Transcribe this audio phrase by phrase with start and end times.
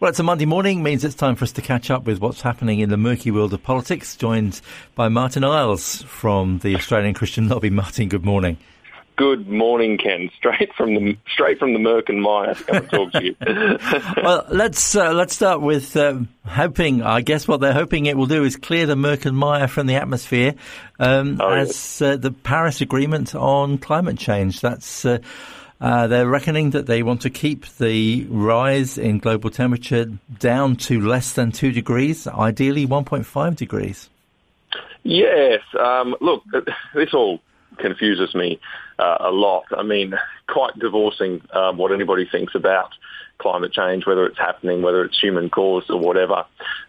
[0.00, 2.40] Well, it's a Monday morning, means it's time for us to catch up with what's
[2.40, 4.60] happening in the murky world of politics, joined
[4.94, 7.68] by Martin Iles from the Australian Christian Lobby.
[7.78, 8.58] Martin, good morning.
[9.16, 10.30] Good morning, Ken.
[10.36, 13.34] Straight from the straight from the Merck and Mire to come and talk to you.
[14.22, 17.02] well, let's uh, let's start with uh, hoping.
[17.02, 19.88] I guess what they're hoping it will do is clear the Merck and Mire from
[19.88, 20.54] the atmosphere,
[21.00, 22.02] um, oh, as yes.
[22.02, 24.60] uh, the Paris Agreement on climate change.
[24.60, 25.18] That's uh,
[25.80, 30.06] uh, they're reckoning that they want to keep the rise in global temperature
[30.38, 34.10] down to less than 2 degrees, ideally 1.5 degrees.
[35.04, 35.60] Yes.
[35.78, 36.42] Um, look,
[36.94, 37.40] this all
[37.78, 38.60] confuses me
[38.98, 39.64] uh, a lot.
[39.76, 40.14] I mean,
[40.48, 42.90] quite divorcing um, what anybody thinks about
[43.38, 46.44] climate change, whether it's happening, whether it's human caused or whatever.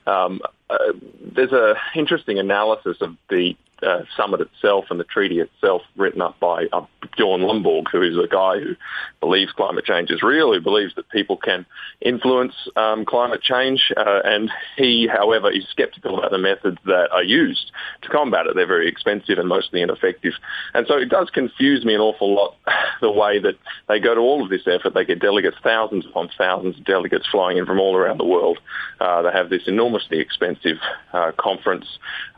[0.08, 0.78] Um, uh,
[1.22, 6.40] there's an interesting analysis of the uh, summit itself and the treaty itself written up
[6.40, 6.86] by uh,
[7.16, 8.76] Bjorn Lomborg, who is a guy who
[9.20, 11.66] believes climate change is real, who believes that people can
[12.02, 13.92] influence um, climate change.
[13.96, 17.72] Uh, and he, however, is sceptical about the methods that are used
[18.02, 18.56] to combat it.
[18.56, 20.34] They're very expensive and mostly ineffective.
[20.74, 22.56] And so it does confuse me an awful lot
[23.02, 23.56] the way that
[23.88, 24.94] they go to all of this effort.
[24.94, 28.60] They get delegates, thousands upon thousands of delegates flying in from all around the world.
[29.00, 30.78] Uh, they have this enormously expensive
[31.14, 31.86] uh, conference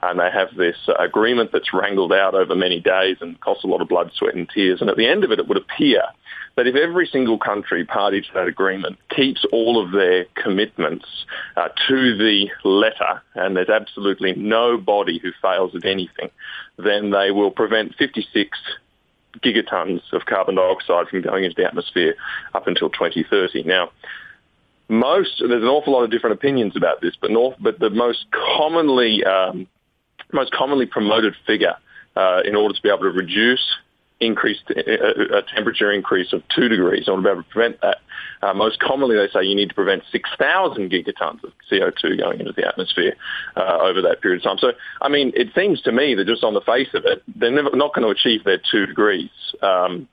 [0.02, 3.68] and they have this agreement agreement that's wrangled out over many days and costs a
[3.68, 4.82] lot of blood, sweat and tears.
[4.82, 6.04] And at the end of it, it would appear
[6.58, 11.06] that if every single country party to that agreement keeps all of their commitments
[11.56, 16.30] uh, to the letter, and there's absolutely no body who fails at anything,
[16.78, 18.58] then they will prevent 56
[19.40, 22.16] gigatons of carbon dioxide from going into the atmosphere
[22.54, 23.64] up until 2030.
[23.64, 23.92] Now,
[24.90, 28.26] most there's an awful lot of different opinions about this, but north, but the most
[28.58, 29.68] commonly um,
[30.34, 31.76] most commonly promoted figure
[32.16, 33.64] uh, in order to be able to reduce
[34.22, 37.50] increased uh, uh, a temperature increase of two degrees in order to be able to
[37.50, 37.98] prevent that.
[38.44, 42.54] Uh, most commonly, they say you need to prevent 6,000 gigatons of CO2 going into
[42.54, 43.16] the atmosphere
[43.58, 44.58] uh, over that period of time.
[44.60, 47.52] So, I mean, it seems to me that just on the face of it, they're
[47.52, 49.30] never, not going to achieve their two degrees.
[49.62, 50.08] Um,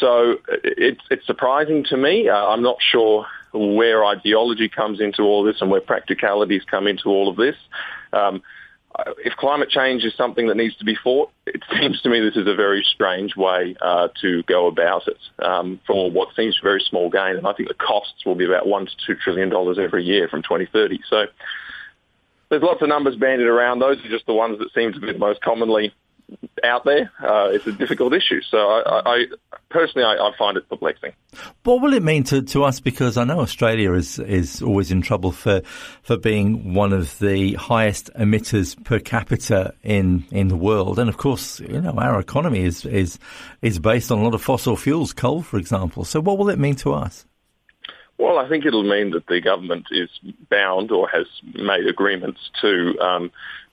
[0.00, 2.28] so it's, it's surprising to me.
[2.28, 7.08] Uh, I'm not sure where ideology comes into all this and where practicalities come into
[7.10, 7.56] all of this.
[8.12, 8.38] Um, uh,
[9.24, 12.36] if climate change is something that needs to be fought, it seems to me this
[12.36, 16.82] is a very strange way uh, to go about it um, for what seems very
[16.88, 17.36] small gain.
[17.36, 20.28] And I think the costs will be about one to two trillion dollars every year
[20.28, 21.00] from 2030.
[21.08, 21.26] So
[22.48, 23.78] there's lots of numbers bandied around.
[23.78, 25.94] Those are just the ones that seem to be the most commonly
[26.64, 27.10] out there.
[27.20, 28.40] Uh, it's a difficult issue.
[28.42, 29.24] So I, I
[29.70, 31.12] personally, I, I, find it perplexing.
[31.64, 32.80] What will it mean to, to us?
[32.80, 35.62] Because I know Australia is is always in trouble for
[36.02, 41.16] for being one of the highest emitters per capita in, in the world, and of
[41.16, 43.18] course, you know, our economy is is
[43.60, 46.04] is based on a lot of fossil fuels, coal, for example.
[46.04, 47.26] So, what will it mean to us?
[48.22, 50.08] Well, I think it'll mean that the government is
[50.48, 53.32] bound or has made agreements to um,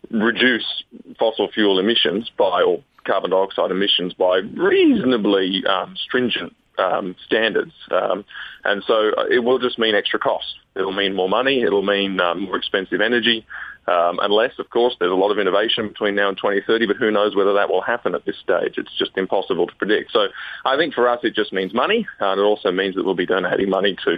[0.09, 0.83] reduce
[1.19, 7.73] fossil fuel emissions by, or carbon dioxide emissions by reasonably um, stringent um, standards.
[7.91, 8.25] Um,
[8.63, 10.55] and so it will just mean extra cost.
[10.75, 11.61] It'll mean more money.
[11.61, 13.45] It'll mean um, more expensive energy.
[13.89, 17.09] Um, unless, of course, there's a lot of innovation between now and 2030, but who
[17.09, 18.77] knows whether that will happen at this stage.
[18.77, 20.11] It's just impossible to predict.
[20.11, 20.27] So
[20.63, 23.25] I think for us, it just means money, and it also means that we'll be
[23.25, 24.17] donating money to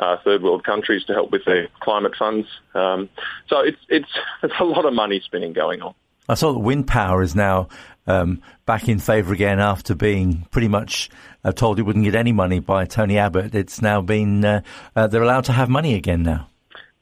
[0.00, 2.48] uh, third world countries to help with their climate funds.
[2.74, 3.08] Um,
[3.48, 4.10] so it's, it's,
[4.42, 5.94] it's a lot of money spinning going on.
[6.28, 7.68] I saw that wind power is now
[8.08, 11.10] um, back in favour again after being pretty much
[11.44, 13.54] uh, told it wouldn't get any money by Tony Abbott.
[13.54, 14.62] It's now been, uh,
[14.96, 16.48] uh, they're allowed to have money again now.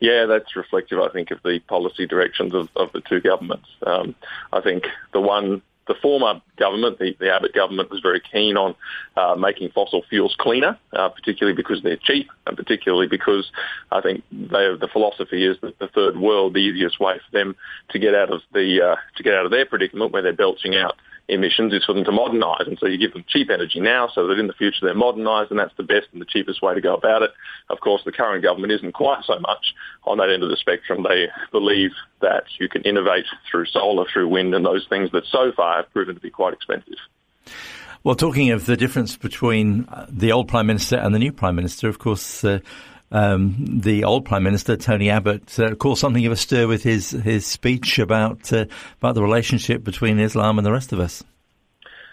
[0.01, 3.69] Yeah, that's reflective, I think, of the policy directions of, of the two governments.
[3.87, 4.15] Um,
[4.53, 8.77] I think the one the former government, the, the Abbott government, was very keen on
[9.17, 13.51] uh, making fossil fuels cleaner, uh, particularly because they're cheap, and particularly because
[13.91, 17.57] I think they, the philosophy is that the third world, the easiest way for them
[17.89, 20.77] to get out of the uh, to get out of their predicament where they're belching
[20.77, 20.95] out
[21.31, 22.67] emissions is for them to modernise.
[22.67, 25.51] And so you give them cheap energy now so that in the future they're modernised
[25.51, 27.31] and that's the best and the cheapest way to go about it.
[27.69, 29.75] Of course, the current government isn't quite so much
[30.05, 31.05] on that end of the spectrum.
[31.09, 35.53] They believe that you can innovate through solar, through wind and those things that so
[35.57, 36.99] far have proven to be quite expensive.
[38.03, 41.55] Well, talking of the difference between uh, the old Prime Minister and the new Prime
[41.55, 42.61] Minister, of course, uh,
[43.13, 47.11] um, the old Prime Minister Tony Abbott uh, caused something of a stir with his
[47.11, 48.67] his speech about uh,
[48.99, 51.23] about the relationship between Islam and the rest of us.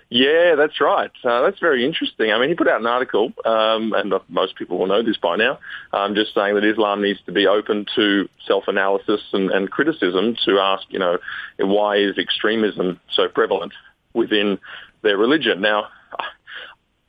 [0.10, 1.12] Yeah, that's right.
[1.22, 2.32] Uh, that's very interesting.
[2.32, 5.36] I mean, he put out an article, um, and most people will know this by
[5.36, 5.60] now,
[5.92, 10.60] um, just saying that Islam needs to be open to self-analysis and, and criticism to
[10.60, 11.18] ask, you know,
[11.60, 13.74] why is extremism so prevalent
[14.14, 14.60] within
[15.02, 15.60] their religion?
[15.60, 15.90] Now,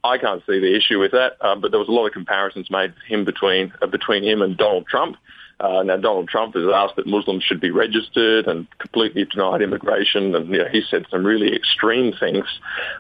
[0.05, 2.71] I can't see the issue with that, um, but there was a lot of comparisons
[2.71, 5.17] made him between uh, between him and Donald Trump.
[5.61, 10.37] Uh, now, Donald Trump has asked that Muslims should be registered and completely denied immigration,
[10.37, 12.47] and you know, he said some really extreme things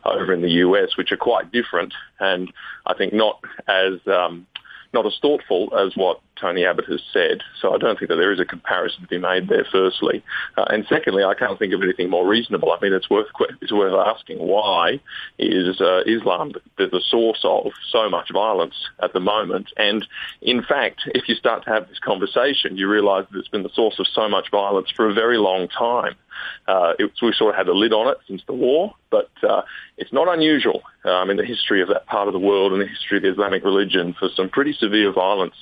[0.04, 2.52] over in the US, which are quite different, and
[2.84, 4.46] I think not as um,
[4.92, 7.42] not as thoughtful as what Tony Abbott has said.
[7.60, 9.66] So I don't think that there is a comparison to be made there.
[9.70, 10.22] Firstly,
[10.56, 12.72] uh, and secondly, I can't think of anything more reasonable.
[12.72, 13.28] I mean, it's worth
[13.60, 15.00] it's worth asking why
[15.38, 19.72] is uh, Islam the, the source of so much violence at the moment?
[19.76, 20.06] And
[20.40, 23.74] in fact, if you start to have this conversation, you realise that it's been the
[23.74, 26.14] source of so much violence for a very long time.
[26.66, 29.62] Uh, it, we sort of had a lid on it since the war, but uh,
[29.96, 32.86] it's not unusual um, in the history of that part of the world and the
[32.86, 35.56] history of the Islamic religion for some pretty severe violence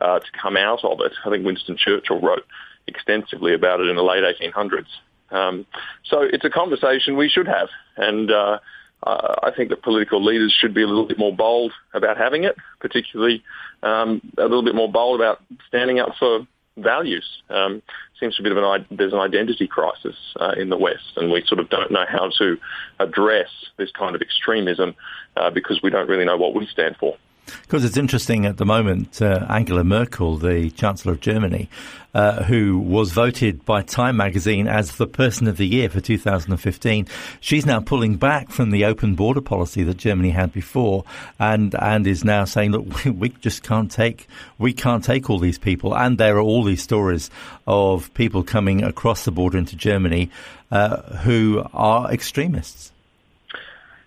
[0.00, 1.12] uh, to come out of it.
[1.24, 2.44] I think Winston Churchill wrote
[2.86, 4.86] extensively about it in the late 1800s.
[5.30, 5.66] Um,
[6.04, 8.58] so it's a conversation we should have, and uh,
[9.04, 12.56] I think that political leaders should be a little bit more bold about having it,
[12.80, 13.42] particularly
[13.82, 16.46] um, a little bit more bold about standing up for
[16.82, 17.42] values.
[17.48, 17.82] Um,
[18.18, 21.16] seems to be a bit of an there's an identity crisis uh, in the West,
[21.16, 22.58] and we sort of don't know how to
[22.98, 24.94] address this kind of extremism
[25.36, 27.16] uh, because we don't really know what we stand for.
[27.62, 31.68] Because it's interesting at the moment, uh, Angela Merkel, the Chancellor of Germany,
[32.14, 37.06] uh, who was voted by Time magazine as the Person of the Year for 2015,
[37.40, 41.04] she's now pulling back from the open border policy that Germany had before,
[41.38, 44.26] and and is now saying, look, we, just can't take
[44.58, 47.30] we can't take all these people, and there are all these stories
[47.66, 50.30] of people coming across the border into Germany
[50.70, 52.92] uh, who are extremists.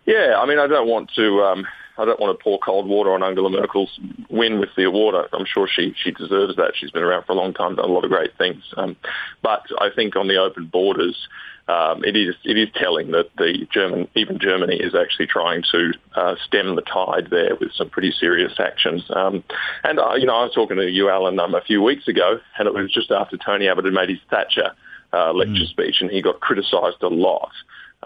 [0.05, 1.41] Yeah, I mean, I don't want to.
[1.43, 1.67] Um
[1.97, 3.99] I don't want to pour cold water on Angela Merkel's
[4.29, 5.15] win with the award.
[5.31, 6.73] I'm sure she she deserves that.
[6.75, 8.63] She's been around for a long time, done a lot of great things.
[8.77, 8.95] Um,
[9.41, 11.27] but I think on the open borders,
[11.67, 15.93] um, it is it is telling that the German even Germany is actually trying to
[16.15, 19.03] uh, stem the tide there with some pretty serious actions.
[19.09, 19.43] Um,
[19.83, 22.39] and uh, you know, I was talking to you, Alan, um, a few weeks ago,
[22.57, 24.71] and it was just after Tony Abbott had made his Thatcher
[25.13, 25.69] uh, lecture mm.
[25.69, 27.51] speech, and he got criticised a lot.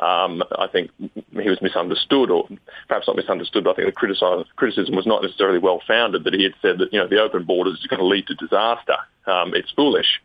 [0.01, 2.47] Um, I think he was misunderstood, or
[2.87, 6.43] perhaps not misunderstood, but I think the criticism was not necessarily well founded that he
[6.43, 8.97] had said that, you know, the open borders is going to lead to disaster.
[9.25, 10.21] Um, it's foolish.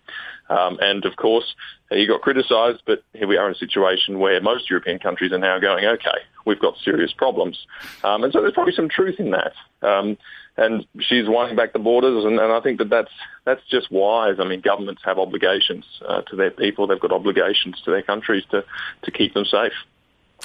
[0.50, 1.54] Um, and of course,
[1.90, 5.38] he got criticised, but here we are in a situation where most European countries are
[5.38, 7.66] now going, okay, we've got serious problems.
[8.04, 9.52] Um, and so there's probably some truth in that.
[9.80, 10.18] Um,
[10.56, 13.10] and she's winding back the borders, and, and, I think that that's
[13.44, 14.36] that's just wise.
[14.38, 18.44] I mean, governments have obligations uh, to their people; they've got obligations to their countries
[18.50, 18.64] to
[19.02, 19.72] to keep them safe.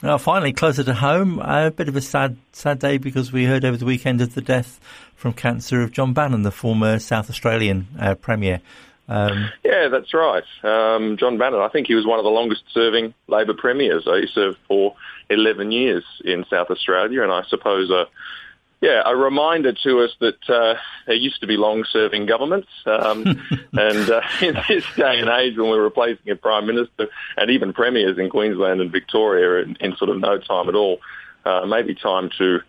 [0.04, 3.66] Now, finally, closer to home, a bit of a sad sad day because we heard
[3.66, 4.80] over the weekend of the death
[5.16, 8.62] from cancer of John Bannon, the former South Australian uh, premier.
[9.10, 10.44] Um, yeah, that's right.
[10.64, 14.04] Um, John Bannon, I think he was one of the longest serving Labor premiers.
[14.04, 14.96] He served for
[15.30, 18.06] 11 years in South Australia, and I suppose a,
[18.82, 20.76] yeah, a reminder to us that uh,
[21.08, 23.24] there used to be long-serving governments, um,
[23.74, 27.08] and uh, in this day and age, when we're replacing a prime minister
[27.38, 31.00] and even premiers in Queensland and Victoria in, in sort of no time at all,
[31.46, 32.60] uh, maybe time to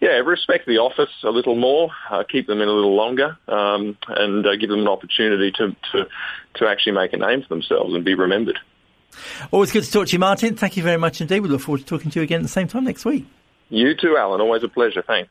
[0.00, 3.96] yeah, respect the office a little more, uh, keep them in a little longer, um,
[4.08, 6.06] and uh, give them an opportunity to, to,
[6.56, 8.58] to actually make a name for themselves and be remembered.
[9.50, 10.56] Always good to talk to you, Martin.
[10.56, 11.40] Thank you very much indeed.
[11.40, 13.26] We look forward to talking to you again at the same time next week.
[13.70, 14.40] You too, Alan.
[14.40, 15.02] Always a pleasure.
[15.02, 15.30] Thanks.